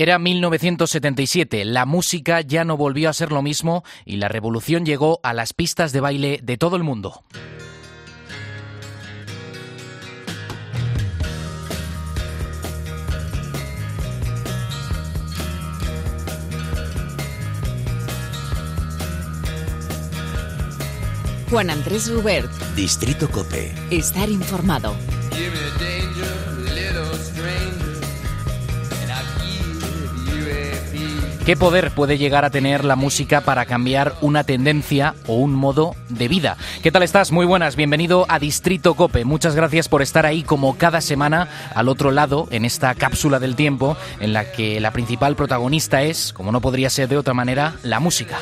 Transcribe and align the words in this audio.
Era 0.00 0.20
1977, 0.20 1.64
la 1.64 1.84
música 1.84 2.40
ya 2.40 2.64
no 2.64 2.76
volvió 2.76 3.10
a 3.10 3.12
ser 3.12 3.32
lo 3.32 3.42
mismo 3.42 3.82
y 4.04 4.18
la 4.18 4.28
revolución 4.28 4.86
llegó 4.86 5.18
a 5.24 5.32
las 5.32 5.54
pistas 5.54 5.90
de 5.90 5.98
baile 5.98 6.38
de 6.40 6.56
todo 6.56 6.76
el 6.76 6.84
mundo. 6.84 7.24
Juan 21.50 21.70
Andrés 21.70 22.08
Rubert. 22.08 22.52
Distrito 22.76 23.28
Cope. 23.28 23.74
Estar 23.90 24.30
informado. 24.30 24.94
¿Qué 31.48 31.56
poder 31.56 31.92
puede 31.92 32.18
llegar 32.18 32.44
a 32.44 32.50
tener 32.50 32.84
la 32.84 32.94
música 32.94 33.40
para 33.40 33.64
cambiar 33.64 34.12
una 34.20 34.44
tendencia 34.44 35.14
o 35.26 35.36
un 35.36 35.54
modo 35.54 35.96
de 36.10 36.28
vida? 36.28 36.58
¿Qué 36.82 36.92
tal 36.92 37.02
estás? 37.02 37.32
Muy 37.32 37.46
buenas, 37.46 37.74
bienvenido 37.74 38.26
a 38.28 38.38
Distrito 38.38 38.92
Cope. 38.92 39.24
Muchas 39.24 39.56
gracias 39.56 39.88
por 39.88 40.02
estar 40.02 40.26
ahí 40.26 40.42
como 40.42 40.76
cada 40.76 41.00
semana 41.00 41.48
al 41.74 41.88
otro 41.88 42.10
lado 42.10 42.48
en 42.50 42.66
esta 42.66 42.94
cápsula 42.94 43.38
del 43.38 43.56
tiempo 43.56 43.96
en 44.20 44.34
la 44.34 44.52
que 44.52 44.78
la 44.78 44.90
principal 44.90 45.36
protagonista 45.36 46.02
es, 46.02 46.34
como 46.34 46.52
no 46.52 46.60
podría 46.60 46.90
ser 46.90 47.08
de 47.08 47.16
otra 47.16 47.32
manera, 47.32 47.76
la 47.82 47.98
música. 47.98 48.36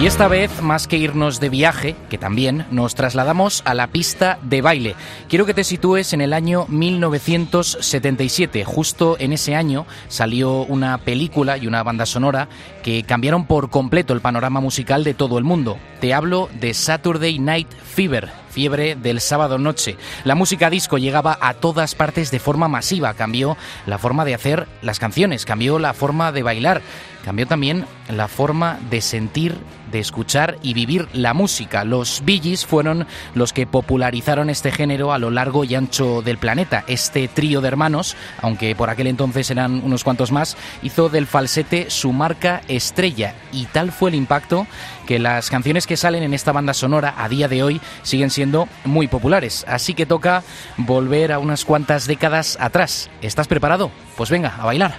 Y 0.00 0.06
esta 0.06 0.28
vez, 0.28 0.62
más 0.62 0.86
que 0.86 0.96
irnos 0.96 1.40
de 1.40 1.48
viaje, 1.48 1.96
que 2.08 2.18
también, 2.18 2.66
nos 2.70 2.94
trasladamos 2.94 3.62
a 3.64 3.74
la 3.74 3.88
pista 3.88 4.38
de 4.42 4.62
baile. 4.62 4.94
Quiero 5.28 5.44
que 5.44 5.54
te 5.54 5.64
sitúes 5.64 6.12
en 6.12 6.20
el 6.20 6.34
año 6.34 6.66
1977. 6.68 8.64
Justo 8.64 9.16
en 9.18 9.32
ese 9.32 9.56
año 9.56 9.86
salió 10.06 10.60
una 10.66 10.98
película 10.98 11.58
y 11.58 11.66
una 11.66 11.82
banda 11.82 12.06
sonora 12.06 12.48
que 12.84 13.02
cambiaron 13.02 13.48
por 13.48 13.70
completo 13.70 14.14
el 14.14 14.20
panorama 14.20 14.60
musical 14.60 15.02
de 15.02 15.14
todo 15.14 15.36
el 15.36 15.42
mundo. 15.42 15.78
Te 16.00 16.14
hablo 16.14 16.48
de 16.60 16.74
Saturday 16.74 17.40
Night 17.40 17.68
Fever, 17.68 18.30
fiebre 18.50 18.96
del 18.96 19.20
sábado 19.20 19.58
noche. 19.58 19.96
La 20.24 20.34
música 20.34 20.70
disco 20.70 20.98
llegaba 20.98 21.38
a 21.40 21.54
todas 21.54 21.94
partes 21.94 22.30
de 22.30 22.38
forma 22.38 22.68
masiva, 22.68 23.14
cambió 23.14 23.56
la 23.86 23.98
forma 23.98 24.24
de 24.24 24.34
hacer 24.34 24.66
las 24.82 24.98
canciones, 24.98 25.44
cambió 25.44 25.78
la 25.78 25.94
forma 25.94 26.32
de 26.32 26.42
bailar, 26.42 26.82
cambió 27.24 27.46
también 27.46 27.84
la 28.08 28.28
forma 28.28 28.78
de 28.90 29.00
sentir 29.00 29.56
de 29.90 29.98
escuchar 30.00 30.58
y 30.62 30.74
vivir 30.74 31.08
la 31.12 31.34
música. 31.34 31.84
Los 31.84 32.22
Gees 32.24 32.66
fueron 32.66 33.06
los 33.34 33.52
que 33.52 33.66
popularizaron 33.66 34.50
este 34.50 34.70
género 34.70 35.12
a 35.12 35.18
lo 35.18 35.30
largo 35.30 35.64
y 35.64 35.74
ancho 35.74 36.22
del 36.22 36.38
planeta. 36.38 36.84
Este 36.86 37.28
trío 37.28 37.60
de 37.60 37.68
hermanos, 37.68 38.16
aunque 38.40 38.74
por 38.74 38.90
aquel 38.90 39.06
entonces 39.06 39.50
eran 39.50 39.82
unos 39.84 40.04
cuantos 40.04 40.32
más, 40.32 40.56
hizo 40.82 41.08
del 41.08 41.26
falsete 41.26 41.90
su 41.90 42.12
marca 42.12 42.62
estrella 42.68 43.34
y 43.52 43.66
tal 43.66 43.92
fue 43.92 44.10
el 44.10 44.16
impacto 44.16 44.66
que 45.06 45.18
las 45.18 45.48
canciones 45.48 45.86
que 45.86 45.96
salen 45.96 46.22
en 46.22 46.34
esta 46.34 46.52
banda 46.52 46.74
sonora 46.74 47.14
a 47.16 47.30
día 47.30 47.48
de 47.48 47.62
hoy 47.62 47.80
siguen 48.02 48.28
siendo 48.28 48.37
muy 48.84 49.08
populares. 49.08 49.64
Así 49.68 49.94
que 49.94 50.06
toca 50.06 50.42
volver 50.76 51.32
a 51.32 51.38
unas 51.38 51.64
cuantas 51.64 52.06
décadas 52.06 52.56
atrás. 52.60 53.10
¿Estás 53.22 53.48
preparado? 53.48 53.90
Pues 54.16 54.30
venga, 54.30 54.54
a 54.58 54.66
bailar. 54.66 54.98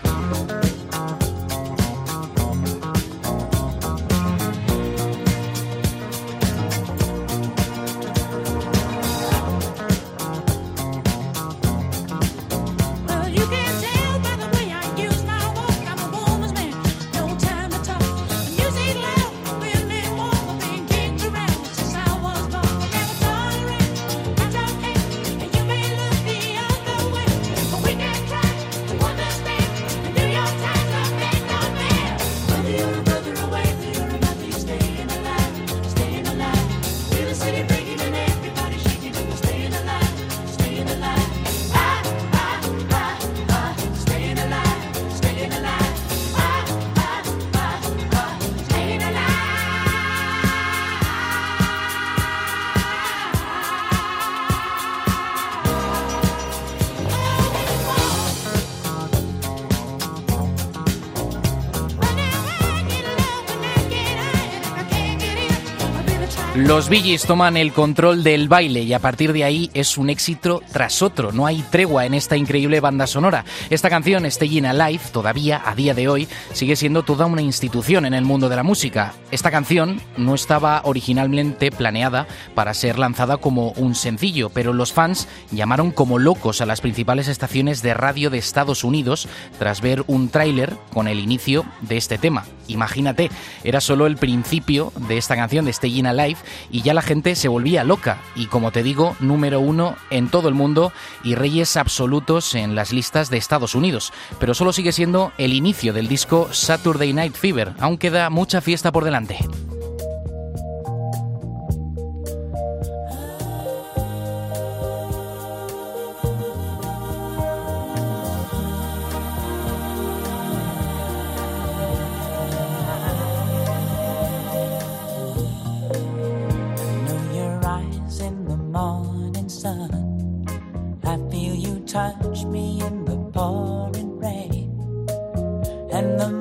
Los 66.70 66.88
Billys 66.88 67.24
toman 67.24 67.58
el 67.58 67.74
control 67.74 68.24
del 68.24 68.48
baile 68.48 68.84
y 68.84 68.94
a 68.94 69.00
partir 69.00 69.34
de 69.34 69.44
ahí 69.44 69.72
es 69.74 69.98
un 69.98 70.12
éxito 70.12 70.62
tras 70.72 71.02
otro. 71.02 71.32
No 71.32 71.48
hay 71.48 71.64
tregua 71.72 72.06
en 72.06 72.14
esta 72.14 72.38
increíble 72.38 72.80
banda 72.80 73.08
sonora. 73.08 73.44
Esta 73.72 73.90
canción, 73.90 74.30
Staying 74.30 74.68
Alive, 74.68 75.02
todavía 75.12 75.64
a 75.66 75.74
día 75.74 75.96
de 75.96 76.08
hoy 76.08 76.28
sigue 76.54 76.76
siendo 76.76 77.02
toda 77.02 77.26
una 77.26 77.42
institución 77.42 78.06
en 78.06 78.14
el 78.14 78.24
mundo 78.24 78.50
de 78.50 78.56
la 78.56 78.62
música. 78.62 79.16
Esta 79.32 79.50
canción 79.50 80.00
no 80.16 80.36
estaba 80.36 80.84
originalmente 80.86 81.72
planeada 81.72 82.28
para 82.54 82.76
ser 82.76 83.00
lanzada 83.00 83.38
como 83.38 83.72
un 83.72 83.96
sencillo, 83.96 84.52
pero 84.52 84.72
los 84.72 84.94
fans 84.94 85.28
llamaron 85.50 85.90
como 85.90 86.20
locos 86.20 86.62
a 86.62 86.68
las 86.68 86.82
principales 86.82 87.30
estaciones 87.30 87.82
de 87.82 87.96
radio 87.96 88.30
de 88.30 88.38
Estados 88.38 88.84
Unidos 88.84 89.28
tras 89.58 89.82
ver 89.82 90.04
un 90.06 90.30
tráiler 90.30 90.78
con 90.94 91.08
el 91.08 91.20
inicio 91.20 91.66
de 91.82 91.98
este 91.98 92.20
tema. 92.20 92.46
Imagínate, 92.68 93.32
era 93.64 93.82
solo 93.82 94.06
el 94.06 94.18
principio 94.18 94.94
de 95.08 95.18
esta 95.18 95.36
canción 95.36 95.66
de 95.66 95.74
Staying 95.74 96.06
Alive 96.06 96.38
y 96.72 96.82
ya 96.82 96.94
la 96.94 97.02
gente 97.02 97.36
se 97.36 97.48
volvía 97.48 97.84
loca 97.84 98.22
y 98.36 98.48
como 98.48 98.72
te 98.72 98.84
digo, 98.84 99.16
número 99.20 99.60
uno 99.60 99.96
en 100.10 100.30
todo 100.30 100.48
el 100.48 100.54
mundo 100.54 100.92
y 101.24 101.36
reyes 101.36 101.78
absolutos 101.78 102.56
en 102.56 102.76
las 102.76 102.94
listas 102.94 103.30
de 103.30 103.38
Estados 103.38 103.76
Unidos. 103.76 104.14
Pero 104.40 104.54
solo 104.54 104.74
sigue 104.74 104.92
siendo 104.92 105.32
el 105.38 105.54
inicio 105.54 105.94
del 105.94 106.08
disco 106.08 106.50
Saturday 106.52 107.14
Night 107.14 107.36
Fever, 107.36 107.74
aún 107.80 107.98
queda 107.98 108.30
mucha 108.30 108.62
fiesta 108.62 108.92
por 108.92 109.04
delante. 109.04 109.40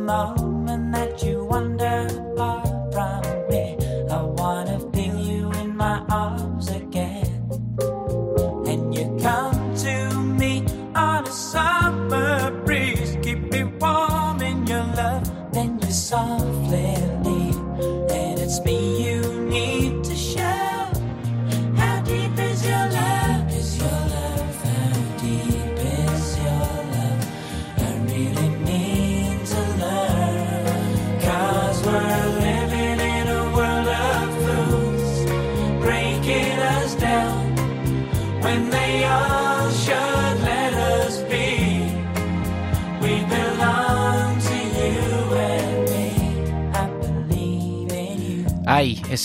Moment 0.09 0.91
that 0.93 1.23
you 1.23 1.45
wander 1.45 1.88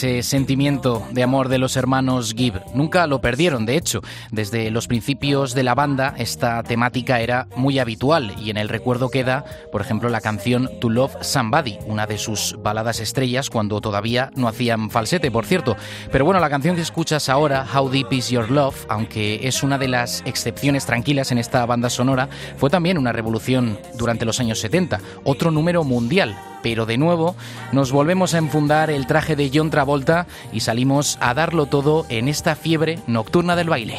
ese 0.04 0.22
sentimiento 0.22 1.02
de 1.12 1.24
amor 1.24 1.48
de 1.48 1.58
los 1.58 1.78
hermanos 1.78 2.34
Gibb. 2.36 2.60
Nunca 2.74 3.08
lo 3.08 3.22
perdieron, 3.22 3.66
de 3.66 3.78
hecho. 3.78 4.02
Desde 4.32 4.70
los 4.70 4.88
principios 4.88 5.54
de 5.54 5.64
la 5.64 5.76
banda, 5.76 6.14
esta 6.18 6.62
temática 6.62 7.22
era 7.22 7.48
muy 7.56 7.80
habitual 7.80 8.36
y 8.38 8.50
en 8.50 8.58
el 8.58 8.68
recuerdo 8.68 9.10
queda, 9.10 9.46
por 9.72 9.80
ejemplo, 9.80 10.10
la 10.10 10.20
canción 10.20 10.70
To 10.82 10.90
Love 10.90 11.16
Somebody, 11.22 11.80
una 11.86 12.06
de 12.06 12.18
sus 12.18 12.58
baladas 12.62 13.00
estrellas 13.00 13.50
cuando 13.50 13.80
todavía 13.80 14.30
no 14.36 14.50
hacían 14.50 14.90
falsete, 14.90 15.32
por 15.32 15.46
cierto. 15.46 15.78
Pero 16.12 16.26
bueno, 16.26 16.42
la 16.42 16.50
canción 16.50 16.76
que 16.76 16.82
escuchas 16.82 17.30
ahora, 17.30 17.66
How 17.74 17.90
Deep 17.90 18.12
Is 18.12 18.30
Your 18.30 18.52
Love, 18.52 18.86
aunque 18.90 19.48
es 19.48 19.64
una 19.64 19.78
de 19.78 19.88
las 19.88 20.22
excepciones 20.26 20.86
tranquilas 20.86 21.32
en 21.32 21.38
esta 21.38 21.66
banda 21.66 21.90
sonora, 21.90 22.28
fue 22.58 22.70
también 22.70 22.98
una 22.98 23.14
revolución 23.14 23.80
durante 23.98 24.26
los 24.26 24.42
años 24.42 24.60
70, 24.60 25.00
otro 25.24 25.50
número 25.50 25.86
mundial 25.86 26.36
pero 26.63 26.88
de 26.88 26.98
nuevo 26.98 27.36
nos 27.71 27.92
volvemos 27.92 28.33
a 28.33 28.39
enfundar 28.39 28.89
el 28.89 29.06
traje 29.06 29.36
de 29.36 29.51
John 29.54 29.69
Travolta 29.69 30.25
y 30.51 30.62
salimos 30.62 31.19
a 31.21 31.36
darlo 31.36 31.68
todo 31.68 32.07
en 32.10 32.27
esta 32.27 32.56
fiebre 32.56 32.98
nocturna 33.06 33.56
del 33.56 33.69
baile. 33.69 33.95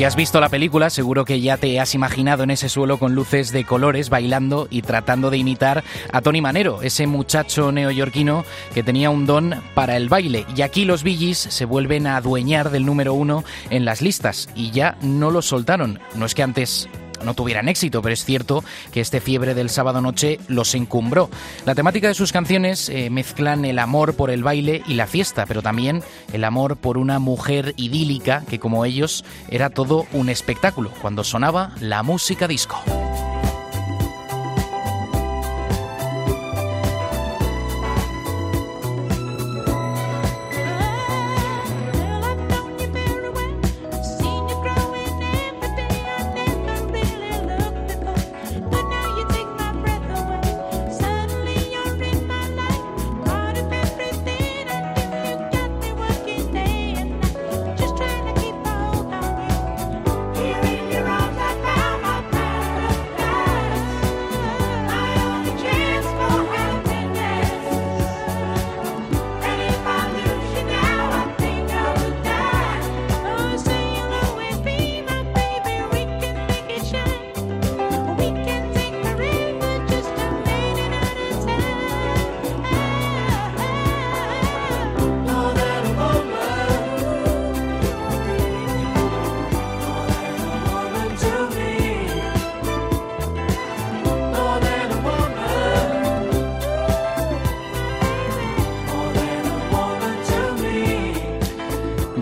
Si 0.00 0.04
has 0.06 0.16
visto 0.16 0.40
la 0.40 0.48
película, 0.48 0.88
seguro 0.88 1.26
que 1.26 1.42
ya 1.42 1.58
te 1.58 1.78
has 1.78 1.94
imaginado 1.94 2.42
en 2.42 2.50
ese 2.50 2.70
suelo 2.70 2.96
con 2.96 3.14
luces 3.14 3.52
de 3.52 3.66
colores 3.66 4.08
bailando 4.08 4.66
y 4.70 4.80
tratando 4.80 5.28
de 5.28 5.36
imitar 5.36 5.84
a 6.10 6.22
Tony 6.22 6.40
Manero, 6.40 6.80
ese 6.80 7.06
muchacho 7.06 7.70
neoyorquino 7.70 8.46
que 8.72 8.82
tenía 8.82 9.10
un 9.10 9.26
don 9.26 9.56
para 9.74 9.98
el 9.98 10.08
baile. 10.08 10.46
Y 10.56 10.62
aquí 10.62 10.86
los 10.86 11.02
Billys 11.02 11.36
se 11.36 11.66
vuelven 11.66 12.06
a 12.06 12.16
adueñar 12.16 12.70
del 12.70 12.86
número 12.86 13.12
uno 13.12 13.44
en 13.68 13.84
las 13.84 14.00
listas 14.00 14.48
y 14.54 14.70
ya 14.70 14.96
no 15.02 15.30
lo 15.30 15.42
soltaron. 15.42 16.00
No 16.14 16.24
es 16.24 16.34
que 16.34 16.44
antes 16.44 16.88
no 17.24 17.34
tuvieran 17.34 17.68
éxito, 17.68 18.02
pero 18.02 18.12
es 18.12 18.24
cierto 18.24 18.64
que 18.92 19.00
este 19.00 19.20
fiebre 19.20 19.54
del 19.54 19.70
sábado 19.70 20.00
noche 20.00 20.38
los 20.48 20.74
encumbró. 20.74 21.30
La 21.66 21.74
temática 21.74 22.08
de 22.08 22.14
sus 22.14 22.32
canciones 22.32 22.88
eh, 22.88 23.10
mezclan 23.10 23.64
el 23.64 23.78
amor 23.78 24.14
por 24.14 24.30
el 24.30 24.42
baile 24.42 24.82
y 24.86 24.94
la 24.94 25.06
fiesta, 25.06 25.46
pero 25.46 25.62
también 25.62 26.02
el 26.32 26.44
amor 26.44 26.76
por 26.76 26.98
una 26.98 27.18
mujer 27.18 27.74
idílica 27.76 28.44
que 28.48 28.58
como 28.58 28.84
ellos 28.84 29.24
era 29.48 29.70
todo 29.70 30.06
un 30.12 30.28
espectáculo 30.28 30.90
cuando 31.00 31.24
sonaba 31.24 31.72
la 31.80 32.02
música 32.02 32.48
disco. 32.48 32.82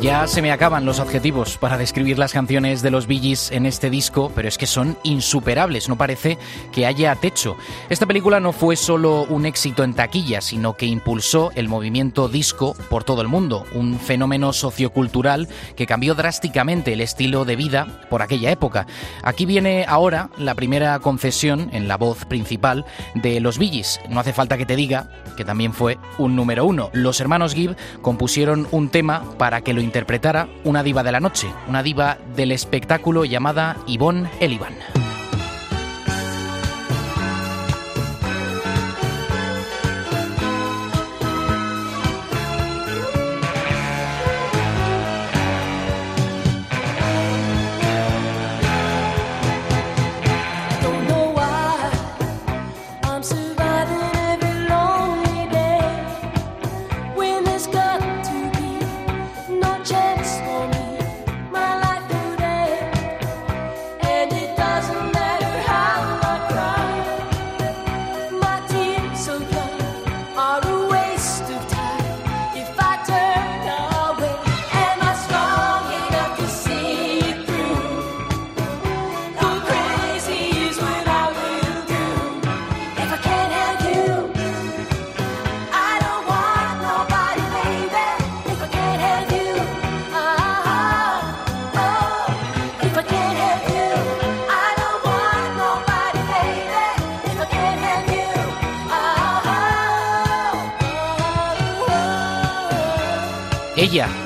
Ya 0.00 0.28
se 0.28 0.42
me 0.42 0.52
acaban 0.52 0.84
los 0.84 1.00
adjetivos 1.00 1.58
para 1.58 1.76
describir 1.76 2.20
las 2.20 2.32
canciones 2.32 2.82
de 2.82 2.92
los 2.92 3.08
Billys 3.08 3.50
en 3.50 3.66
este 3.66 3.90
disco, 3.90 4.30
pero 4.32 4.46
es 4.46 4.56
que 4.56 4.66
son 4.66 4.96
insuperables, 5.02 5.88
no 5.88 5.98
parece 5.98 6.38
que 6.70 6.86
haya 6.86 7.16
techo. 7.16 7.56
Esta 7.88 8.06
película 8.06 8.38
no 8.38 8.52
fue 8.52 8.76
solo 8.76 9.24
un 9.24 9.44
éxito 9.44 9.82
en 9.82 9.94
taquilla, 9.94 10.40
sino 10.40 10.74
que 10.74 10.86
impulsó 10.86 11.50
el 11.56 11.68
movimiento 11.68 12.28
disco 12.28 12.76
por 12.88 13.02
todo 13.02 13.22
el 13.22 13.28
mundo, 13.28 13.66
un 13.74 13.98
fenómeno 13.98 14.52
sociocultural 14.52 15.48
que 15.74 15.86
cambió 15.86 16.14
drásticamente 16.14 16.92
el 16.92 17.00
estilo 17.00 17.44
de 17.44 17.56
vida 17.56 18.06
por 18.08 18.22
aquella 18.22 18.52
época. 18.52 18.86
Aquí 19.24 19.46
viene 19.46 19.84
ahora 19.88 20.30
la 20.38 20.54
primera 20.54 20.96
concesión 21.00 21.70
en 21.72 21.88
la 21.88 21.96
voz 21.96 22.24
principal 22.24 22.84
de 23.16 23.40
los 23.40 23.58
Billys. 23.58 24.00
No 24.08 24.20
hace 24.20 24.32
falta 24.32 24.56
que 24.56 24.66
te 24.66 24.76
diga 24.76 25.10
que 25.36 25.44
también 25.44 25.72
fue 25.72 25.98
un 26.18 26.36
número 26.36 26.64
uno. 26.64 26.90
Los 26.92 27.20
hermanos 27.20 27.54
Gibb 27.54 27.74
compusieron 28.00 28.68
un 28.70 28.90
tema 28.90 29.24
para 29.38 29.62
que 29.62 29.72
lo 29.72 29.87
interpretara 29.88 30.48
una 30.64 30.82
diva 30.82 31.02
de 31.02 31.12
la 31.12 31.18
noche, 31.18 31.48
una 31.66 31.82
diva 31.82 32.18
del 32.36 32.52
espectáculo 32.52 33.24
llamada 33.24 33.78
Yvonne 33.86 34.28
Elivan. 34.38 35.07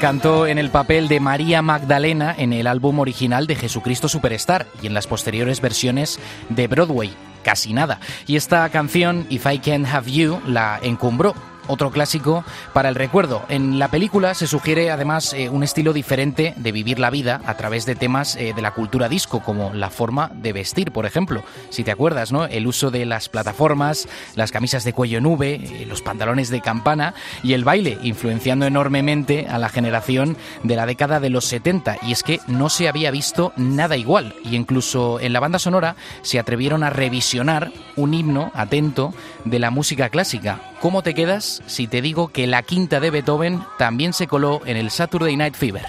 Cantó 0.03 0.49
en 0.49 0.59
el 0.59 0.71
papel 0.71 1.07
de 1.07 1.21
María 1.21 1.63
Magdalena 1.63 2.35
en 2.37 2.53
el 2.53 2.67
álbum 2.67 2.99
original 2.99 3.47
de 3.47 3.55
Jesucristo 3.55 4.09
Superstar 4.09 4.67
y 4.83 4.89
en 4.89 4.95
las 4.95 5.07
posteriores 5.07 5.61
versiones 5.61 6.19
de 6.49 6.67
Broadway. 6.67 7.15
Casi 7.45 7.73
nada. 7.73 8.01
Y 8.27 8.35
esta 8.35 8.69
canción, 8.71 9.29
If 9.31 9.47
I 9.47 9.61
Can 9.61 9.87
Have 9.87 10.11
You, 10.11 10.41
la 10.45 10.81
encumbró 10.83 11.37
otro 11.67 11.91
clásico 11.91 12.45
para 12.73 12.89
el 12.89 12.95
recuerdo. 12.95 13.43
En 13.49 13.79
la 13.79 13.89
película 13.89 14.35
se 14.35 14.47
sugiere 14.47 14.91
además 14.91 15.33
eh, 15.33 15.49
un 15.49 15.63
estilo 15.63 15.93
diferente 15.93 16.55
de 16.57 16.73
vivir 16.73 16.99
la 16.99 17.11
vida 17.11 17.41
a 17.47 17.57
través 17.57 17.87
de 17.87 17.95
temas 17.95 18.37
eh, 18.37 18.53
de 18.55 18.63
la 18.63 18.73
cultura 18.73 19.09
disco, 19.09 19.41
como 19.41 19.73
la 19.75 19.91
forma 19.91 20.31
de 20.35 20.53
vestir, 20.53 20.93
por 20.93 21.07
ejemplo. 21.07 21.43
Si 21.71 21.85
te 21.85 21.91
acuerdas, 21.91 22.33
¿no? 22.33 22.45
El 22.47 22.67
uso 22.67 22.91
de 22.91 23.07
las 23.07 23.29
plataformas, 23.29 24.09
las 24.35 24.53
camisas 24.53 24.85
de 24.85 24.93
cuello 24.93 25.21
nube, 25.21 25.55
eh, 25.55 25.87
los 25.87 26.03
pantalones 26.03 26.51
de 26.51 26.61
campana 26.61 27.15
y 27.43 27.53
el 27.53 27.65
baile, 27.65 27.99
influenciando 28.03 28.67
enormemente 28.67 29.47
a 29.49 29.59
la 29.59 29.69
generación 29.69 30.37
de 30.63 30.77
la 30.77 30.87
década 30.87 31.21
de 31.21 31.31
los 31.31 31.45
70. 31.47 31.99
Y 32.03 32.13
es 32.13 32.23
que 32.23 32.41
no 32.47 32.69
se 32.69 32.89
había 32.89 33.11
visto 33.11 33.53
nada 33.57 33.97
igual. 33.97 34.35
Y 34.45 34.57
incluso 34.57 35.21
en 35.21 35.33
la 35.33 35.41
banda 35.41 35.59
sonora 35.59 35.97
se 36.23 36.39
atrevieron 36.39 36.83
a 36.83 36.91
revisionar 36.91 37.73
un 37.97 38.15
himno 38.15 38.51
atento 38.55 39.15
de 39.45 39.59
la 39.59 39.71
música 39.71 40.09
clásica. 40.09 40.61
¿Cómo 40.81 41.03
te 41.03 41.15
quedas 41.15 41.52
si 41.67 41.87
te 41.87 42.01
digo 42.01 42.29
que 42.29 42.47
la 42.47 42.63
quinta 42.63 43.01
de 43.01 43.11
Beethoven 43.11 43.61
también 43.79 44.13
se 44.13 44.27
coló 44.27 44.63
en 44.65 44.77
el 44.77 44.91
Saturday 44.91 45.37
Night 45.37 45.55
Fever. 45.55 45.87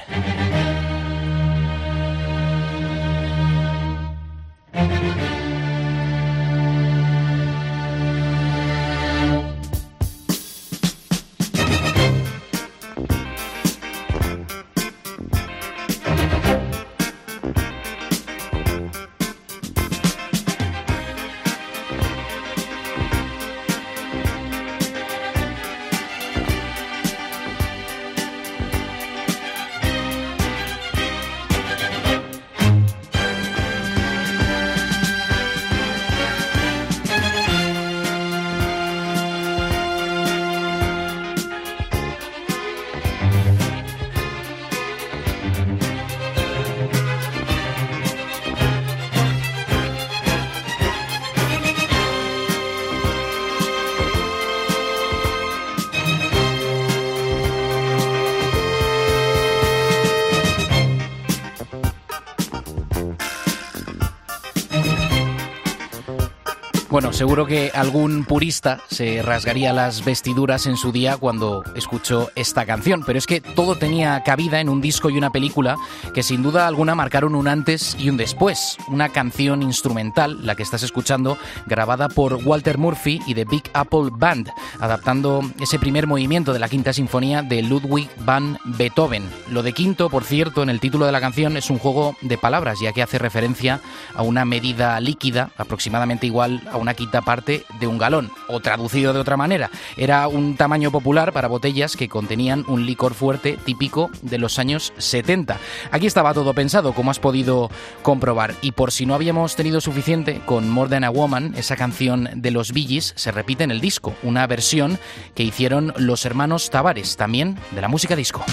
Bueno, 66.94 67.12
seguro 67.12 67.48
que 67.48 67.72
algún 67.74 68.24
purista 68.24 68.82
se 68.88 69.24
rasgaría 69.24 69.74
las 69.74 70.06
vestiduras 70.06 70.68
en 70.68 70.78
su 70.78 70.92
día 70.92 71.18
cuando 71.18 71.64
escuchó 71.74 72.30
esta 72.36 72.68
canción, 72.68 73.02
pero 73.04 73.18
es 73.18 73.26
que 73.26 73.42
todo 73.42 73.76
tenía 73.76 74.22
cabida 74.22 74.62
en 74.62 74.70
un 74.70 74.80
disco 74.80 75.10
y 75.10 75.18
una 75.18 75.32
película 75.32 75.76
que 76.14 76.22
sin 76.22 76.44
duda 76.44 76.68
alguna 76.68 76.94
marcaron 76.94 77.34
un 77.34 77.48
antes 77.48 77.98
y 77.98 78.12
un 78.12 78.18
después. 78.18 78.78
Una 78.90 79.10
canción 79.10 79.64
instrumental, 79.64 80.46
la 80.46 80.54
que 80.54 80.62
estás 80.62 80.84
escuchando, 80.84 81.40
grabada 81.66 82.10
por 82.10 82.36
Walter 82.36 82.78
Murphy 82.78 83.20
y 83.26 83.34
The 83.34 83.46
Big 83.46 83.72
Apple 83.74 84.12
Band, 84.12 84.52
adaptando 84.80 85.42
ese 85.60 85.80
primer 85.80 86.06
movimiento 86.06 86.54
de 86.54 86.60
la 86.60 86.70
Quinta 86.70 86.94
Sinfonía 86.94 87.42
de 87.42 87.64
Ludwig 87.64 88.08
van 88.20 88.60
Beethoven. 88.66 89.28
Lo 89.50 89.64
de 89.64 89.74
quinto, 89.74 90.12
por 90.12 90.26
cierto, 90.26 90.62
en 90.62 90.70
el 90.70 90.80
título 90.80 91.08
de 91.08 91.12
la 91.12 91.22
canción 91.22 91.58
es 91.58 91.72
un 91.72 91.80
juego 91.80 92.16
de 92.22 92.38
palabras, 92.38 92.80
ya 92.80 92.94
que 92.94 93.02
hace 93.02 93.18
referencia 93.18 93.82
a 94.14 94.22
una 94.22 94.46
medida 94.46 95.00
líquida 95.00 95.50
aproximadamente 95.58 96.28
igual 96.28 96.62
a 96.72 96.83
una 96.84 96.94
quinta 96.94 97.22
parte 97.22 97.66
de 97.80 97.88
un 97.88 97.98
galón, 97.98 98.30
o 98.48 98.60
traducido 98.60 99.14
de 99.14 99.20
otra 99.20 99.38
manera, 99.38 99.72
era 99.98 100.28
un 100.28 100.56
tamaño 100.56 100.92
popular 100.92 101.34
para 101.34 101.48
botellas 101.48 101.98
que 101.98 102.10
contenían 102.10 102.64
un 102.68 102.86
licor 102.86 103.16
fuerte 103.16 103.58
típico 103.66 104.12
de 104.22 104.38
los 104.38 104.60
años 104.60 104.94
70. 104.98 105.58
Aquí 105.92 106.06
estaba 106.06 106.34
todo 106.34 106.54
pensado, 106.54 106.94
como 106.94 107.10
has 107.10 107.20
podido 107.20 107.72
comprobar, 108.04 108.54
y 108.62 108.74
por 108.74 108.92
si 108.92 109.06
no 109.06 109.16
habíamos 109.16 109.56
tenido 109.56 109.82
suficiente 109.82 110.42
con 110.46 110.70
More 110.70 110.90
Than 110.90 111.04
a 111.04 111.10
Woman, 111.10 111.56
esa 111.58 111.76
canción 111.76 112.30
de 112.36 112.52
los 112.52 112.72
Bee 112.72 113.02
se 113.02 113.32
repite 113.32 113.64
en 113.64 113.72
el 113.72 113.82
disco, 113.82 114.14
una 114.22 114.46
versión 114.46 115.00
que 115.34 115.44
hicieron 115.44 115.94
los 115.98 116.26
hermanos 116.26 116.70
Tavares, 116.70 117.18
también 117.18 117.58
de 117.72 117.82
la 117.82 117.88
música 117.88 118.16
disco. 118.16 118.44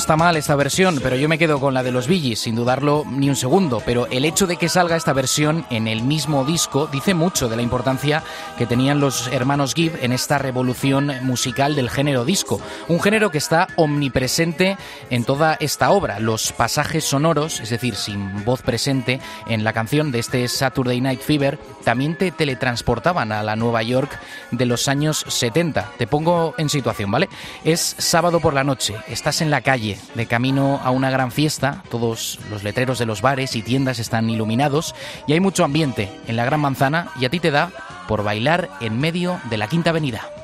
Está 0.00 0.16
mal 0.16 0.36
esta 0.36 0.56
versión, 0.56 0.98
pero 1.02 1.14
yo 1.14 1.28
me 1.28 1.36
quedo 1.36 1.60
con 1.60 1.74
la 1.74 1.82
de 1.82 1.92
los 1.92 2.06
Billys, 2.06 2.40
sin 2.40 2.54
dudarlo 2.54 3.04
ni 3.06 3.28
un 3.28 3.36
segundo. 3.36 3.82
Pero 3.84 4.06
el 4.06 4.24
hecho 4.24 4.46
de 4.46 4.56
que 4.56 4.70
salga 4.70 4.96
esta 4.96 5.12
versión 5.12 5.66
en 5.68 5.86
el 5.86 6.02
mismo 6.02 6.44
disco 6.46 6.88
dice 6.90 7.12
mucho 7.12 7.50
de 7.50 7.56
la 7.56 7.62
importancia 7.62 8.22
que 8.56 8.66
tenían 8.66 8.98
los 8.98 9.28
hermanos 9.28 9.74
Gibb 9.74 9.98
en 10.00 10.12
esta 10.12 10.38
revolución 10.38 11.12
musical 11.20 11.74
del 11.74 11.90
género 11.90 12.24
disco. 12.24 12.62
Un 12.88 13.02
género 13.02 13.30
que 13.30 13.36
está 13.36 13.68
omnipresente 13.76 14.78
en 15.10 15.24
toda 15.24 15.58
esta 15.60 15.90
obra. 15.90 16.18
Los 16.18 16.52
pasajes 16.52 17.04
sonoros, 17.04 17.60
es 17.60 17.68
decir, 17.68 17.94
sin 17.94 18.44
voz 18.46 18.62
presente 18.62 19.20
en 19.48 19.64
la 19.64 19.74
canción 19.74 20.12
de 20.12 20.20
este 20.20 20.48
Saturday 20.48 21.02
Night 21.02 21.20
Fever, 21.20 21.58
también 21.84 22.16
te 22.16 22.30
teletransportaban 22.30 23.32
a 23.32 23.42
la 23.42 23.54
Nueva 23.54 23.82
York 23.82 24.18
de 24.50 24.64
los 24.64 24.88
años 24.88 25.26
70. 25.28 25.92
Te 25.98 26.06
pongo 26.06 26.54
en 26.56 26.70
situación, 26.70 27.10
¿vale? 27.10 27.28
Es 27.64 27.96
sábado 27.98 28.40
por 28.40 28.54
la 28.54 28.64
noche 28.64 28.94
estás 29.08 29.40
en 29.42 29.50
la 29.50 29.60
calle, 29.60 29.89
de 30.14 30.26
camino 30.26 30.80
a 30.82 30.90
una 30.90 31.10
gran 31.10 31.30
fiesta, 31.30 31.82
todos 31.90 32.38
los 32.50 32.62
letreros 32.62 32.98
de 32.98 33.06
los 33.06 33.22
bares 33.22 33.56
y 33.56 33.62
tiendas 33.62 33.98
están 33.98 34.30
iluminados 34.30 34.94
y 35.26 35.32
hay 35.32 35.40
mucho 35.40 35.64
ambiente 35.64 36.10
en 36.26 36.36
la 36.36 36.44
Gran 36.44 36.60
Manzana 36.60 37.08
y 37.20 37.24
a 37.24 37.30
ti 37.30 37.40
te 37.40 37.50
da 37.50 37.70
por 38.08 38.22
bailar 38.24 38.68
en 38.80 38.98
medio 38.98 39.40
de 39.50 39.56
la 39.56 39.68
Quinta 39.68 39.90
Avenida. 39.90 40.39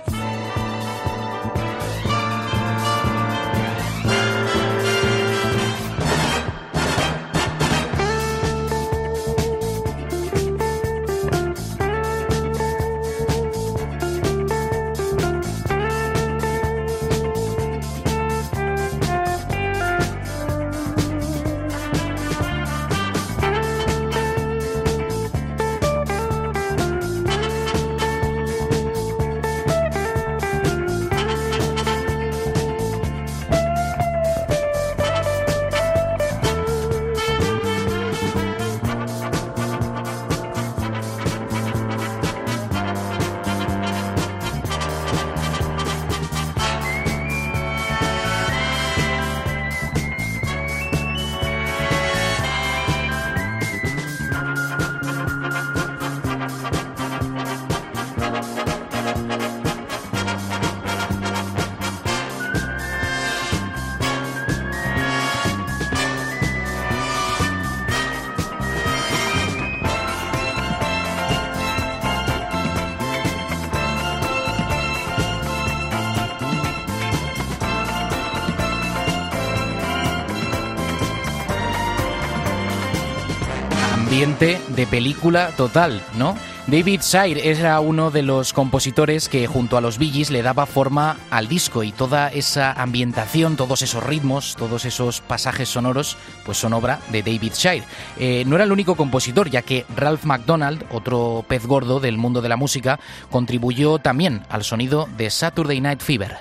De 84.76 84.86
película 84.86 85.48
total, 85.56 86.02
¿no? 86.16 86.36
David 86.66 87.00
Shire 87.00 87.48
era 87.48 87.78
uno 87.80 88.10
de 88.10 88.22
los 88.22 88.52
compositores 88.52 89.28
que 89.28 89.46
junto 89.46 89.76
a 89.76 89.80
los 89.80 89.98
Bee 89.98 90.26
le 90.30 90.42
daba 90.42 90.66
forma 90.66 91.16
al 91.30 91.48
disco 91.48 91.82
y 91.82 91.92
toda 91.92 92.28
esa 92.28 92.72
ambientación, 92.72 93.56
todos 93.56 93.82
esos 93.82 94.02
ritmos, 94.02 94.56
todos 94.56 94.84
esos 94.84 95.20
pasajes 95.20 95.68
sonoros, 95.68 96.16
pues 96.44 96.58
son 96.58 96.72
obra 96.72 97.00
de 97.10 97.22
David 97.22 97.52
Shire. 97.54 97.84
Eh, 98.18 98.44
no 98.46 98.56
era 98.56 98.64
el 98.64 98.72
único 98.72 98.96
compositor, 98.96 99.48
ya 99.48 99.62
que 99.62 99.86
Ralph 99.96 100.24
McDonald, 100.24 100.84
otro 100.90 101.44
pez 101.48 101.66
gordo 101.66 102.00
del 102.00 102.18
mundo 102.18 102.42
de 102.42 102.48
la 102.48 102.56
música, 102.56 102.98
contribuyó 103.30 103.98
también 103.98 104.42
al 104.48 104.64
sonido 104.64 105.08
de 105.16 105.30
Saturday 105.30 105.80
Night 105.80 106.00
Fever. 106.00 106.36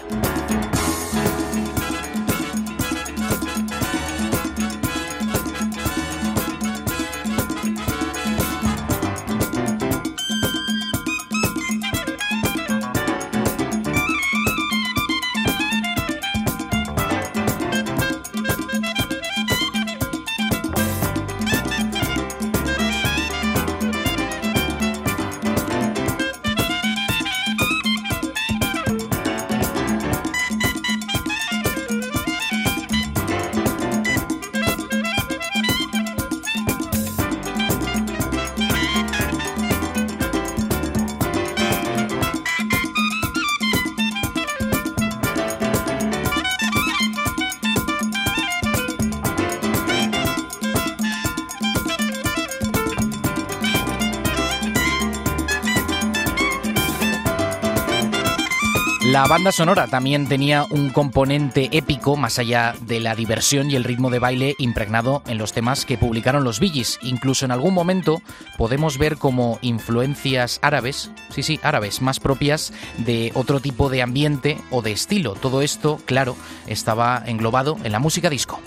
La 59.15 59.27
banda 59.27 59.53
sonora 59.53 59.87
también 59.87 60.27
tenía 60.27 60.65
un 60.69 60.89
componente 60.89 61.69
épico 61.71 62.17
más 62.17 62.37
allá 62.37 62.75
de 62.81 62.99
la 62.99 63.15
diversión 63.15 63.71
y 63.71 63.77
el 63.77 63.85
ritmo 63.85 64.09
de 64.09 64.19
baile 64.19 64.55
impregnado 64.57 65.23
en 65.25 65.37
los 65.37 65.53
temas 65.53 65.85
que 65.85 65.97
publicaron 65.97 66.43
los 66.43 66.59
Billys. 66.59 66.99
Incluso 67.01 67.45
en 67.45 67.51
algún 67.51 67.73
momento 67.73 68.21
podemos 68.57 68.97
ver 68.97 69.15
como 69.15 69.57
influencias 69.61 70.59
árabes, 70.61 71.11
sí, 71.29 71.43
sí, 71.43 71.61
árabes, 71.63 72.01
más 72.01 72.19
propias 72.19 72.73
de 72.97 73.31
otro 73.35 73.61
tipo 73.61 73.87
de 73.89 74.01
ambiente 74.01 74.57
o 74.69 74.81
de 74.81 74.91
estilo. 74.91 75.35
Todo 75.35 75.61
esto, 75.61 75.97
claro, 76.03 76.35
estaba 76.67 77.23
englobado 77.25 77.77
en 77.85 77.93
la 77.93 77.99
música 77.99 78.29
disco. 78.29 78.59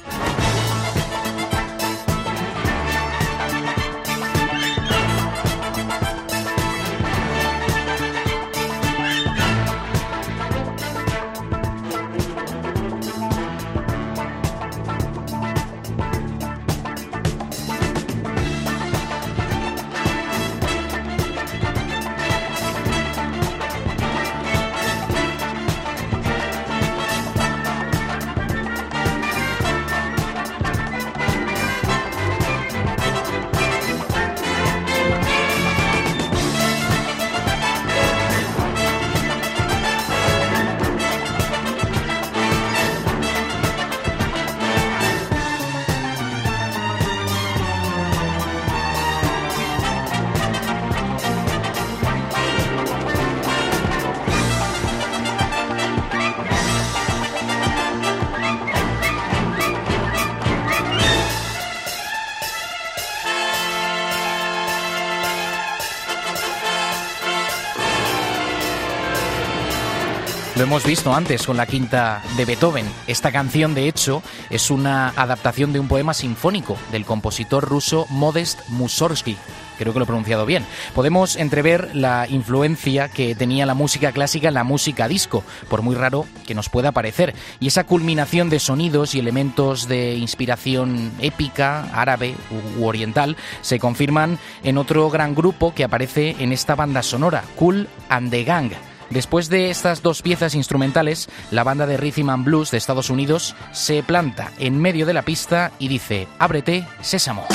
Lo 70.58 70.64
hemos 70.64 70.84
visto 70.84 71.14
antes 71.14 71.46
con 71.46 71.56
la 71.56 71.66
quinta 71.66 72.20
de 72.36 72.44
Beethoven. 72.44 72.84
Esta 73.06 73.30
canción, 73.30 73.74
de 73.74 73.86
hecho, 73.86 74.24
es 74.50 74.72
una 74.72 75.10
adaptación 75.10 75.72
de 75.72 75.78
un 75.78 75.86
poema 75.86 76.14
sinfónico 76.14 76.76
del 76.90 77.04
compositor 77.04 77.62
ruso 77.64 78.06
Modest 78.10 78.68
Mussorgsky. 78.68 79.36
Creo 79.78 79.92
que 79.92 80.00
lo 80.00 80.02
he 80.02 80.06
pronunciado 80.06 80.46
bien. 80.46 80.66
Podemos 80.96 81.36
entrever 81.36 81.94
la 81.94 82.26
influencia 82.28 83.08
que 83.08 83.36
tenía 83.36 83.66
la 83.66 83.74
música 83.74 84.10
clásica 84.10 84.48
en 84.48 84.54
la 84.54 84.64
música 84.64 85.06
disco, 85.06 85.44
por 85.68 85.82
muy 85.82 85.94
raro 85.94 86.26
que 86.44 86.56
nos 86.56 86.68
pueda 86.68 86.90
parecer. 86.90 87.36
Y 87.60 87.68
esa 87.68 87.84
culminación 87.84 88.50
de 88.50 88.58
sonidos 88.58 89.14
y 89.14 89.20
elementos 89.20 89.86
de 89.86 90.16
inspiración 90.16 91.12
épica, 91.20 91.88
árabe 91.92 92.34
u 92.76 92.84
oriental, 92.84 93.36
se 93.60 93.78
confirman 93.78 94.40
en 94.64 94.76
otro 94.76 95.08
gran 95.08 95.36
grupo 95.36 95.72
que 95.72 95.84
aparece 95.84 96.34
en 96.40 96.50
esta 96.50 96.74
banda 96.74 97.04
sonora, 97.04 97.44
Cool 97.54 97.86
and 98.08 98.32
the 98.32 98.42
Gang. 98.42 98.72
Después 99.10 99.48
de 99.48 99.70
estas 99.70 100.02
dos 100.02 100.22
piezas 100.22 100.54
instrumentales, 100.54 101.28
la 101.50 101.64
banda 101.64 101.86
de 101.86 101.96
Rhythm 101.96 102.30
and 102.30 102.44
Blues 102.44 102.70
de 102.70 102.78
Estados 102.78 103.10
Unidos 103.10 103.56
se 103.72 104.02
planta 104.02 104.52
en 104.58 104.78
medio 104.78 105.06
de 105.06 105.14
la 105.14 105.22
pista 105.22 105.72
y 105.78 105.88
dice, 105.88 106.28
ábrete, 106.38 106.86
sésamo. 107.00 107.46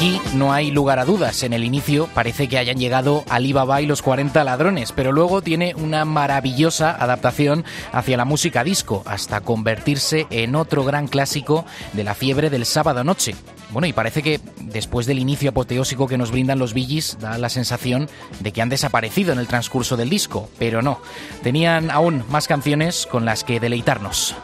Aquí 0.00 0.18
no 0.34 0.50
hay 0.54 0.70
lugar 0.70 0.98
a 0.98 1.04
dudas. 1.04 1.42
En 1.42 1.52
el 1.52 1.62
inicio 1.62 2.08
parece 2.14 2.48
que 2.48 2.56
hayan 2.56 2.78
llegado 2.78 3.22
Alibaba 3.28 3.82
y 3.82 3.86
los 3.86 4.00
40 4.00 4.42
ladrones, 4.44 4.92
pero 4.92 5.12
luego 5.12 5.42
tiene 5.42 5.74
una 5.74 6.06
maravillosa 6.06 6.90
adaptación 6.92 7.66
hacia 7.92 8.16
la 8.16 8.24
música 8.24 8.64
disco, 8.64 9.02
hasta 9.04 9.42
convertirse 9.42 10.26
en 10.30 10.56
otro 10.56 10.84
gran 10.84 11.06
clásico 11.06 11.66
de 11.92 12.04
la 12.04 12.14
fiebre 12.14 12.48
del 12.48 12.64
sábado 12.64 13.04
noche. 13.04 13.34
Bueno, 13.72 13.88
y 13.88 13.92
parece 13.92 14.22
que 14.22 14.40
después 14.62 15.04
del 15.04 15.18
inicio 15.18 15.50
apoteósico 15.50 16.08
que 16.08 16.16
nos 16.16 16.30
brindan 16.30 16.58
los 16.58 16.72
Billys, 16.72 17.18
da 17.20 17.36
la 17.36 17.50
sensación 17.50 18.08
de 18.38 18.52
que 18.52 18.62
han 18.62 18.70
desaparecido 18.70 19.34
en 19.34 19.38
el 19.38 19.48
transcurso 19.48 19.98
del 19.98 20.08
disco, 20.08 20.48
pero 20.58 20.80
no. 20.80 21.02
Tenían 21.42 21.90
aún 21.90 22.24
más 22.30 22.48
canciones 22.48 23.04
con 23.04 23.26
las 23.26 23.44
que 23.44 23.60
deleitarnos. 23.60 24.34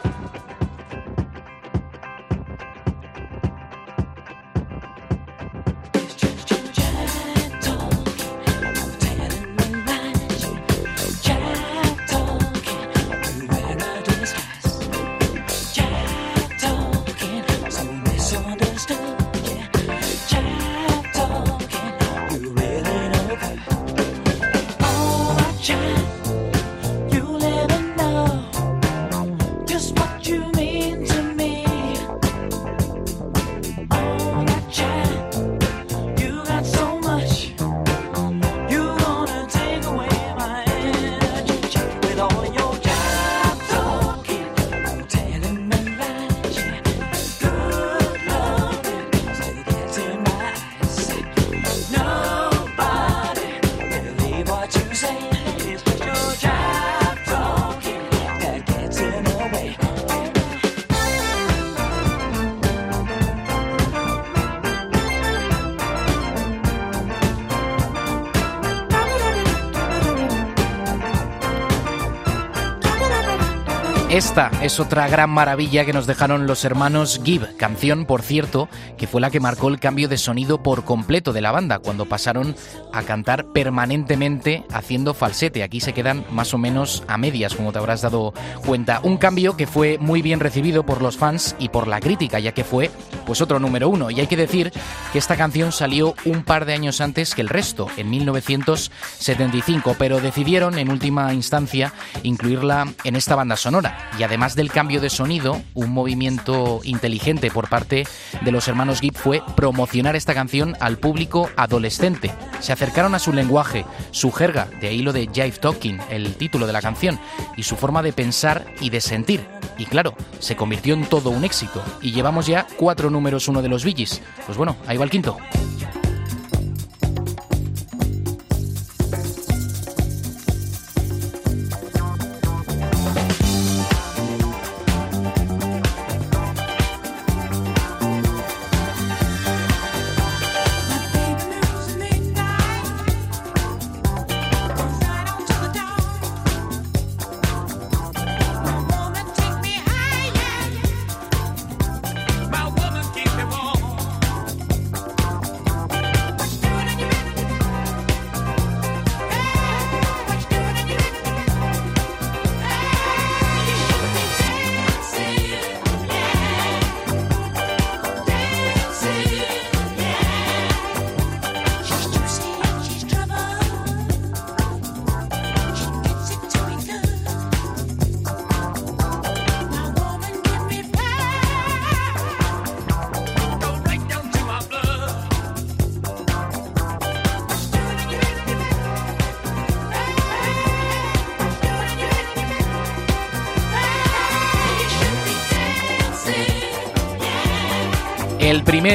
Es 74.61 74.79
otra 74.79 75.07
gran 75.07 75.31
maravilla 75.31 75.83
que 75.83 75.93
nos 75.93 76.05
dejaron 76.05 76.45
los 76.45 76.63
hermanos 76.63 77.19
Gibb, 77.23 77.57
canción, 77.57 78.05
por 78.05 78.21
cierto, 78.21 78.69
que 78.95 79.07
fue 79.07 79.19
la 79.19 79.31
que 79.31 79.39
marcó 79.39 79.67
el 79.67 79.79
cambio 79.79 80.07
de 80.07 80.19
sonido 80.19 80.61
por 80.61 80.83
completo 80.83 81.33
de 81.33 81.41
la 81.41 81.51
banda, 81.51 81.79
cuando 81.79 82.05
pasaron 82.05 82.55
a 82.97 83.03
cantar 83.03 83.45
permanentemente 83.53 84.63
haciendo 84.73 85.13
falsete. 85.13 85.63
Aquí 85.63 85.79
se 85.79 85.93
quedan 85.93 86.25
más 86.31 86.53
o 86.53 86.57
menos 86.57 87.03
a 87.07 87.17
medias, 87.17 87.55
como 87.55 87.71
te 87.71 87.79
habrás 87.79 88.01
dado 88.01 88.33
cuenta. 88.65 88.99
Un 89.03 89.17
cambio 89.17 89.55
que 89.55 89.67
fue 89.67 89.97
muy 89.99 90.21
bien 90.21 90.39
recibido 90.39 90.85
por 90.85 91.01
los 91.01 91.17
fans 91.17 91.55
y 91.59 91.69
por 91.69 91.87
la 91.87 91.99
crítica, 91.99 92.39
ya 92.39 92.53
que 92.53 92.63
fue 92.63 92.89
pues 93.25 93.41
otro 93.41 93.59
número 93.59 93.89
uno. 93.89 94.09
Y 94.09 94.19
hay 94.19 94.27
que 94.27 94.37
decir 94.37 94.71
que 95.11 95.19
esta 95.19 95.35
canción 95.35 95.71
salió 95.71 96.15
un 96.25 96.43
par 96.43 96.65
de 96.65 96.73
años 96.73 97.01
antes 97.01 97.35
que 97.35 97.41
el 97.41 97.49
resto, 97.49 97.87
en 97.97 98.09
1975, 98.09 99.95
pero 99.97 100.19
decidieron 100.19 100.79
en 100.79 100.89
última 100.89 101.33
instancia 101.33 101.93
incluirla 102.23 102.85
en 103.03 103.15
esta 103.15 103.35
banda 103.35 103.55
sonora 103.55 104.09
y 104.17 104.23
además 104.23 104.55
del 104.55 104.71
cambio 104.71 105.01
de 105.01 105.09
sonido, 105.09 105.61
un 105.73 105.91
movimiento 105.91 106.81
inteligente 106.83 107.51
por 107.51 107.69
parte 107.69 108.07
de 108.41 108.51
los 108.51 108.67
hermanos 108.67 109.01
Gibb 109.01 109.15
fue 109.15 109.43
promocionar 109.55 110.15
esta 110.15 110.33
canción 110.33 110.75
al 110.79 110.97
público 110.97 111.49
adolescente. 111.55 112.31
Se 112.59 112.73
acercaron 112.87 113.15
a 113.15 113.19
su 113.19 113.33
lenguaje, 113.33 113.85
su 114.11 114.31
jerga, 114.31 114.69
de 114.79 114.87
ahí 114.87 115.01
lo 115.01 115.11
de 115.11 115.27
Jive 115.27 115.51
Talking, 115.51 115.99
el 116.09 116.35
título 116.35 116.65
de 116.65 116.71
la 116.71 116.81
canción, 116.81 117.19
y 117.57 117.63
su 117.63 117.75
forma 117.75 118.01
de 118.01 118.13
pensar 118.13 118.65
y 118.79 118.89
de 118.89 119.01
sentir. 119.01 119.45
Y 119.77 119.83
claro, 119.83 120.15
se 120.39 120.55
convirtió 120.55 120.93
en 120.93 121.05
todo 121.05 121.29
un 121.29 121.43
éxito. 121.43 121.83
Y 122.01 122.13
llevamos 122.13 122.47
ya 122.47 122.65
cuatro 122.77 123.09
números 123.09 123.49
uno 123.49 123.61
de 123.61 123.67
los 123.67 123.83
Billys. 123.83 124.21
Pues 124.45 124.57
bueno, 124.57 124.77
ahí 124.87 124.95
va 124.95 125.03
el 125.03 125.09
quinto. 125.09 125.37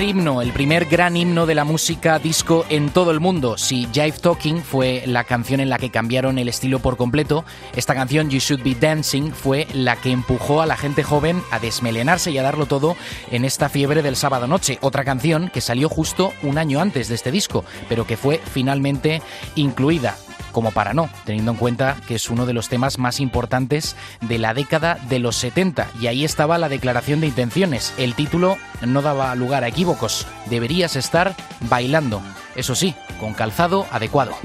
Himno, 0.00 0.40
el 0.40 0.52
primer 0.52 0.86
gran 0.86 1.16
himno 1.18 1.44
de 1.44 1.54
la 1.54 1.64
música 1.64 2.18
disco 2.18 2.64
en 2.70 2.88
todo 2.88 3.10
el 3.10 3.20
mundo. 3.20 3.58
Si 3.58 3.86
Jive 3.92 4.12
Talking 4.12 4.62
fue 4.62 5.02
la 5.06 5.24
canción 5.24 5.60
en 5.60 5.68
la 5.68 5.76
que 5.76 5.90
cambiaron 5.90 6.38
el 6.38 6.48
estilo 6.48 6.78
por 6.78 6.96
completo, 6.96 7.44
esta 7.76 7.94
canción 7.94 8.30
You 8.30 8.38
Should 8.38 8.62
Be 8.62 8.74
Dancing 8.74 9.32
fue 9.32 9.66
la 9.74 9.96
que 9.96 10.10
empujó 10.10 10.62
a 10.62 10.66
la 10.66 10.78
gente 10.78 11.02
joven 11.02 11.42
a 11.50 11.58
desmelenarse 11.58 12.30
y 12.30 12.38
a 12.38 12.42
darlo 12.42 12.64
todo 12.64 12.96
en 13.30 13.44
esta 13.44 13.68
fiebre 13.68 14.02
del 14.02 14.16
sábado 14.16 14.46
noche. 14.46 14.78
Otra 14.80 15.04
canción 15.04 15.50
que 15.52 15.60
salió 15.60 15.90
justo 15.90 16.32
un 16.42 16.56
año 16.56 16.80
antes 16.80 17.08
de 17.08 17.14
este 17.14 17.30
disco, 17.30 17.64
pero 17.88 18.06
que 18.06 18.16
fue 18.16 18.40
finalmente 18.50 19.20
incluida 19.56 20.16
como 20.52 20.70
para 20.70 20.94
no, 20.94 21.08
teniendo 21.24 21.52
en 21.52 21.56
cuenta 21.56 21.96
que 22.06 22.14
es 22.14 22.30
uno 22.30 22.46
de 22.46 22.52
los 22.52 22.68
temas 22.68 22.98
más 22.98 23.20
importantes 23.20 23.96
de 24.20 24.38
la 24.38 24.54
década 24.54 24.98
de 25.08 25.18
los 25.18 25.36
70. 25.36 25.88
Y 26.00 26.06
ahí 26.06 26.24
estaba 26.24 26.58
la 26.58 26.68
declaración 26.68 27.20
de 27.20 27.28
intenciones. 27.28 27.94
El 27.96 28.14
título 28.14 28.58
no 28.86 29.02
daba 29.02 29.34
lugar 29.34 29.64
a 29.64 29.68
equívocos. 29.68 30.26
Deberías 30.48 30.96
estar 30.96 31.34
bailando. 31.68 32.22
Eso 32.54 32.74
sí, 32.74 32.94
con 33.18 33.34
calzado 33.34 33.86
adecuado. 33.90 34.36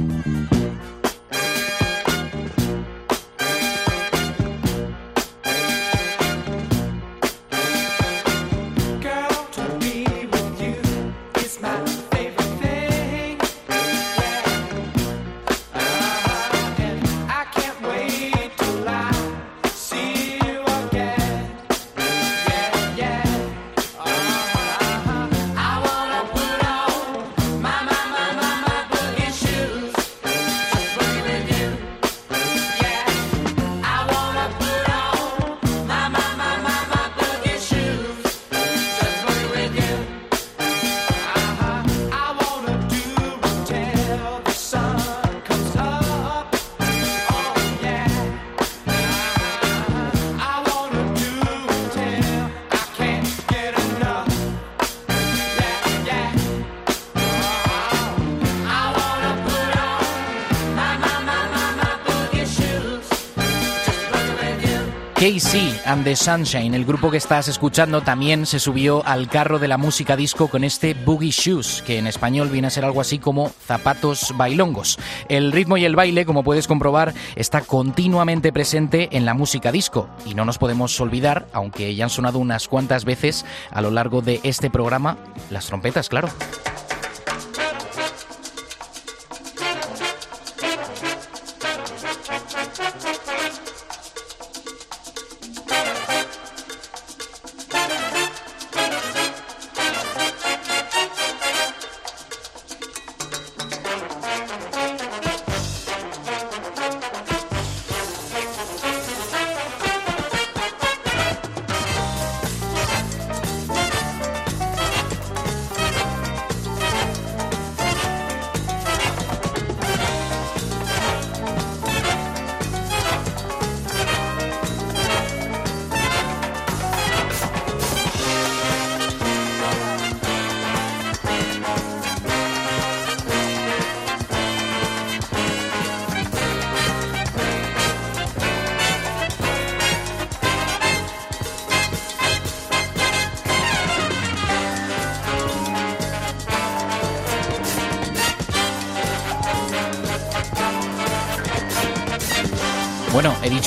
Casey 65.27 65.77
and 65.83 66.05
the 66.05 66.15
Sunshine, 66.15 66.73
el 66.73 66.85
grupo 66.85 67.11
que 67.11 67.17
estás 67.17 67.49
escuchando, 67.49 67.99
también 67.99 68.45
se 68.45 68.59
subió 68.59 69.05
al 69.05 69.27
carro 69.27 69.59
de 69.59 69.67
la 69.67 69.77
música 69.77 70.15
disco 70.15 70.47
con 70.47 70.63
este 70.63 70.93
Boogie 70.93 71.31
Shoes, 71.31 71.83
que 71.85 71.97
en 71.97 72.07
español 72.07 72.47
viene 72.47 72.67
a 72.67 72.69
ser 72.69 72.85
algo 72.85 73.01
así 73.01 73.19
como 73.19 73.49
zapatos 73.49 74.33
bailongos. 74.37 74.97
El 75.27 75.51
ritmo 75.51 75.75
y 75.75 75.83
el 75.83 75.97
baile, 75.97 76.25
como 76.25 76.45
puedes 76.45 76.65
comprobar, 76.65 77.13
está 77.35 77.59
continuamente 77.59 78.53
presente 78.53 79.09
en 79.11 79.25
la 79.25 79.33
música 79.33 79.73
disco 79.73 80.07
y 80.25 80.33
no 80.33 80.45
nos 80.45 80.59
podemos 80.59 80.97
olvidar, 81.01 81.47
aunque 81.51 81.93
ya 81.93 82.05
han 82.05 82.09
sonado 82.09 82.39
unas 82.39 82.69
cuantas 82.69 83.03
veces 83.03 83.43
a 83.69 83.81
lo 83.81 83.91
largo 83.91 84.21
de 84.21 84.39
este 84.43 84.69
programa, 84.69 85.17
las 85.49 85.65
trompetas, 85.65 86.07
claro. 86.07 86.29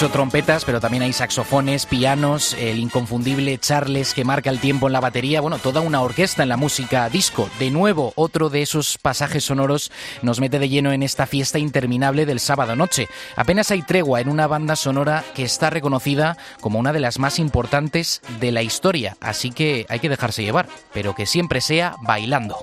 Dicho 0.00 0.12
trompetas, 0.12 0.64
pero 0.64 0.80
también 0.80 1.02
hay 1.02 1.12
saxofones, 1.12 1.84
pianos, 1.84 2.54
el 2.54 2.78
inconfundible 2.78 3.58
Charles 3.58 4.14
que 4.14 4.24
marca 4.24 4.48
el 4.48 4.58
tiempo 4.58 4.86
en 4.86 4.94
la 4.94 5.00
batería, 5.00 5.42
bueno, 5.42 5.58
toda 5.58 5.82
una 5.82 6.00
orquesta 6.00 6.42
en 6.42 6.48
la 6.48 6.56
música 6.56 7.10
disco. 7.10 7.50
De 7.58 7.70
nuevo, 7.70 8.14
otro 8.14 8.48
de 8.48 8.62
esos 8.62 8.96
pasajes 8.96 9.44
sonoros 9.44 9.92
nos 10.22 10.40
mete 10.40 10.58
de 10.58 10.70
lleno 10.70 10.92
en 10.92 11.02
esta 11.02 11.26
fiesta 11.26 11.58
interminable 11.58 12.24
del 12.24 12.40
sábado 12.40 12.76
noche. 12.76 13.08
Apenas 13.36 13.70
hay 13.72 13.82
tregua 13.82 14.22
en 14.22 14.30
una 14.30 14.46
banda 14.46 14.74
sonora 14.74 15.22
que 15.34 15.44
está 15.44 15.68
reconocida 15.68 16.38
como 16.62 16.78
una 16.78 16.94
de 16.94 17.00
las 17.00 17.18
más 17.18 17.38
importantes 17.38 18.22
de 18.40 18.52
la 18.52 18.62
historia, 18.62 19.18
así 19.20 19.50
que 19.50 19.84
hay 19.90 19.98
que 19.98 20.08
dejarse 20.08 20.42
llevar, 20.42 20.66
pero 20.94 21.14
que 21.14 21.26
siempre 21.26 21.60
sea 21.60 21.96
bailando. 22.00 22.56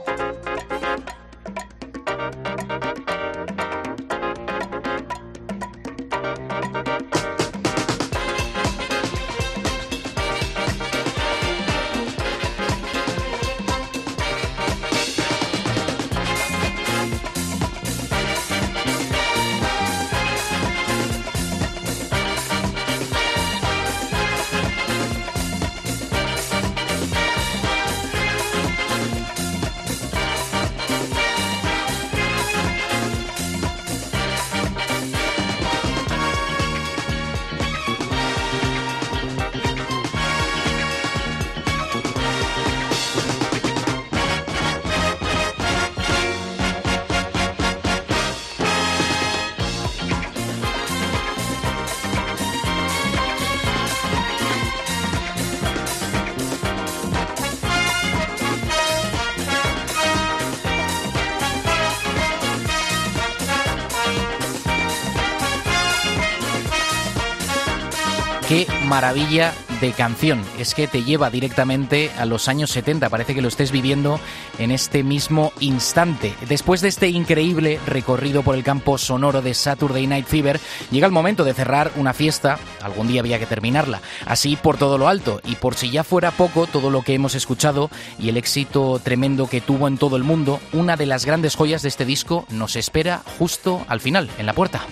Qué 68.47 68.65
maravilla 68.86 69.53
de 69.81 69.91
canción. 69.91 70.41
Es 70.57 70.73
que 70.73 70.88
te 70.88 71.03
lleva 71.03 71.29
directamente 71.29 72.12
a 72.17 72.23
los 72.23 72.47
años 72.47 72.71
70. 72.71 73.10
Parece 73.10 73.36
que 73.36 73.41
lo 73.41 73.49
estés 73.49 73.73
viviendo 73.73 74.21
en 74.57 74.71
este 74.71 75.03
mismo 75.03 75.51
instante. 75.60 76.33
Después 76.47 76.79
de 76.79 76.88
este 76.88 77.10
increíble 77.10 77.77
recorrido 77.86 78.43
por 78.43 78.55
el 78.55 78.63
campo 78.63 78.97
sonoro 78.97 79.41
de 79.41 79.53
Saturday 79.53 80.07
Night 80.07 80.27
Fever, 80.27 80.62
llega 80.91 81.07
el 81.07 81.12
momento 81.12 81.43
de 81.43 81.53
cerrar 81.53 81.91
una 81.97 82.13
fiesta. 82.13 82.57
Algún 82.81 83.10
día 83.10 83.19
había 83.19 83.38
que 83.38 83.45
terminarla. 83.47 83.99
Así 84.25 84.55
por 84.55 84.77
todo 84.77 84.97
lo 84.97 85.10
alto. 85.10 85.41
Y 85.43 85.55
por 85.55 85.75
si 85.75 85.91
ya 85.91 86.05
fuera 86.05 86.31
poco 86.31 86.67
todo 86.67 86.89
lo 86.89 87.01
que 87.01 87.15
hemos 87.15 87.36
escuchado 87.36 87.89
y 88.17 88.29
el 88.29 88.38
éxito 88.38 89.01
tremendo 89.03 89.47
que 89.47 89.60
tuvo 89.60 89.89
en 89.89 89.97
todo 89.97 90.15
el 90.15 90.23
mundo, 90.23 90.62
una 90.71 90.95
de 90.95 91.05
las 91.05 91.25
grandes 91.25 91.57
joyas 91.57 91.81
de 91.81 91.89
este 91.89 92.05
disco 92.05 92.45
nos 92.49 92.77
espera 92.77 93.23
justo 93.38 93.86
al 93.89 93.99
final, 93.99 94.29
en 94.38 94.45
la 94.45 94.53
puerta. 94.53 94.88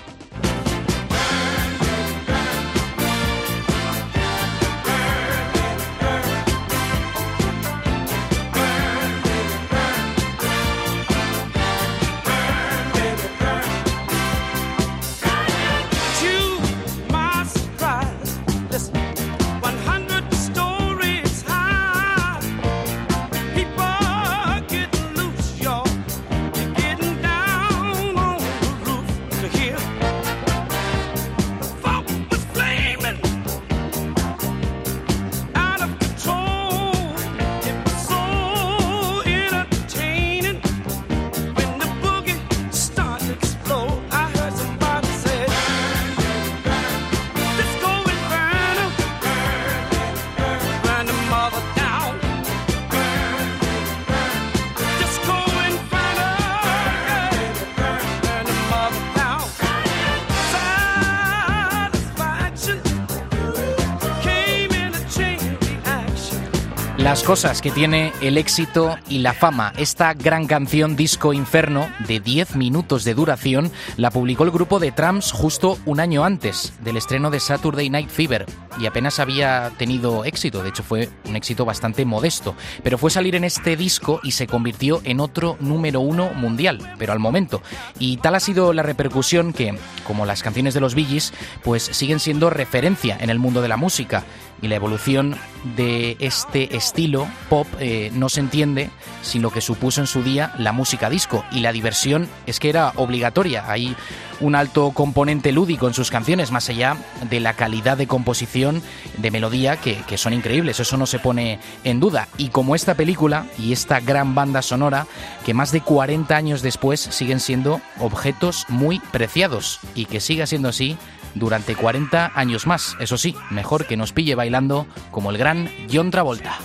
Las 67.15 67.23
cosas 67.23 67.61
que 67.61 67.71
tiene 67.71 68.11
el 68.21 68.37
éxito 68.37 68.97
y 69.07 69.19
la 69.19 69.31
fama. 69.31 69.71
Esta 69.77 70.13
gran 70.13 70.47
canción 70.47 70.97
Disco 70.97 71.31
Inferno, 71.31 71.89
de 72.09 72.19
10 72.19 72.57
minutos 72.57 73.05
de 73.05 73.13
duración, 73.13 73.71
la 73.95 74.11
publicó 74.11 74.43
el 74.43 74.51
grupo 74.51 74.79
de 74.79 74.91
Trams 74.91 75.31
justo 75.31 75.77
un 75.85 76.01
año 76.01 76.25
antes 76.25 76.73
del 76.83 76.97
estreno 76.97 77.31
de 77.31 77.39
Saturday 77.39 77.89
Night 77.89 78.09
Fever 78.09 78.45
y 78.79 78.85
apenas 78.85 79.19
había 79.19 79.71
tenido 79.77 80.25
éxito, 80.25 80.63
de 80.63 80.69
hecho 80.69 80.83
fue 80.83 81.09
un 81.25 81.35
éxito 81.35 81.65
bastante 81.65 82.05
modesto, 82.05 82.55
pero 82.83 82.97
fue 82.97 83.11
salir 83.11 83.35
en 83.35 83.43
este 83.43 83.75
disco 83.75 84.19
y 84.23 84.31
se 84.31 84.47
convirtió 84.47 85.01
en 85.03 85.19
otro 85.19 85.57
número 85.59 85.99
uno 85.99 86.33
mundial, 86.33 86.93
pero 86.97 87.13
al 87.13 87.19
momento. 87.19 87.61
Y 87.99 88.17
tal 88.17 88.35
ha 88.35 88.39
sido 88.39 88.73
la 88.73 88.83
repercusión 88.83 89.53
que, 89.53 89.77
como 90.05 90.25
las 90.25 90.43
canciones 90.43 90.73
de 90.73 90.81
los 90.81 90.95
Billys, 90.95 91.33
pues 91.63 91.83
siguen 91.83 92.19
siendo 92.19 92.49
referencia 92.49 93.17
en 93.19 93.29
el 93.29 93.39
mundo 93.39 93.61
de 93.61 93.67
la 93.67 93.77
música 93.77 94.23
y 94.61 94.67
la 94.67 94.75
evolución 94.75 95.35
de 95.75 96.15
este 96.19 96.75
estilo 96.75 97.27
pop 97.49 97.67
eh, 97.79 98.09
no 98.13 98.29
se 98.29 98.39
entiende 98.39 98.89
sin 99.21 99.41
lo 99.41 99.51
que 99.51 99.61
supuso 99.61 100.01
en 100.01 100.07
su 100.07 100.23
día 100.23 100.53
la 100.57 100.71
música 100.71 101.09
disco 101.09 101.43
y 101.51 101.59
la 101.59 101.71
diversión 101.71 102.29
es 102.45 102.59
que 102.59 102.69
era 102.69 102.93
obligatoria. 102.95 103.69
Hay 103.69 103.95
un 104.39 104.55
alto 104.55 104.91
componente 104.91 105.51
lúdico 105.51 105.87
en 105.87 105.93
sus 105.93 106.11
canciones, 106.11 106.51
más 106.51 106.69
allá 106.69 106.97
de 107.29 107.39
la 107.39 107.53
calidad 107.53 107.97
de 107.97 108.07
composición, 108.07 108.81
de 109.17 109.31
melodía, 109.31 109.77
que, 109.77 109.95
que 110.07 110.17
son 110.17 110.33
increíbles, 110.33 110.79
eso 110.79 110.97
no 110.97 111.05
se 111.05 111.19
pone 111.19 111.59
en 111.83 111.99
duda. 111.99 112.27
Y 112.37 112.49
como 112.49 112.75
esta 112.75 112.95
película 112.95 113.45
y 113.57 113.73
esta 113.73 113.99
gran 113.99 114.35
banda 114.35 114.61
sonora, 114.61 115.07
que 115.45 115.53
más 115.53 115.71
de 115.71 115.81
40 115.81 116.35
años 116.35 116.61
después 116.61 116.99
siguen 116.99 117.39
siendo 117.39 117.81
objetos 117.99 118.65
muy 118.69 118.99
preciados 118.99 119.79
y 119.93 120.05
que 120.05 120.19
siga 120.19 120.45
siendo 120.45 120.69
así 120.69 120.97
durante 121.35 121.75
40 121.75 122.31
años 122.35 122.65
más. 122.65 122.95
Eso 122.99 123.17
sí, 123.17 123.35
mejor 123.51 123.85
que 123.85 123.97
nos 123.97 124.13
pille 124.13 124.35
bailando 124.35 124.87
como 125.11 125.31
el 125.31 125.37
gran 125.37 125.69
John 125.91 126.11
Travolta. 126.11 126.57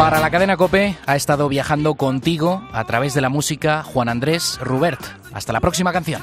Para 0.00 0.18
la 0.18 0.30
cadena 0.30 0.56
Cope 0.56 0.96
ha 1.04 1.14
estado 1.14 1.46
viajando 1.50 1.94
contigo 1.94 2.66
a 2.72 2.84
través 2.84 3.12
de 3.12 3.20
la 3.20 3.28
música 3.28 3.82
Juan 3.82 4.08
Andrés 4.08 4.58
Rubert. 4.62 5.02
Hasta 5.34 5.52
la 5.52 5.60
próxima 5.60 5.92
canción. 5.92 6.22